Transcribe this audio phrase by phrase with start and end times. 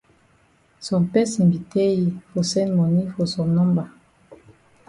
[0.79, 3.87] Some person be tell yi for send moni for some number.